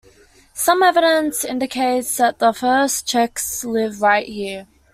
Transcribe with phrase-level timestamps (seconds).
[0.55, 4.65] Some evidence indicates that the first Czechs lived right here.